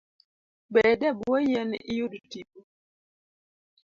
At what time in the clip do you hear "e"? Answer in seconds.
1.09-1.11